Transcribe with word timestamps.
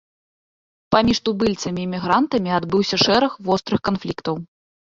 Паміж 0.95 1.17
тубыльцамі 1.29 1.81
і 1.85 1.91
мігрантамі 1.93 2.55
адбыўся 2.59 3.01
шэраг 3.05 3.31
вострых 3.51 3.81
канфліктаў. 3.93 4.35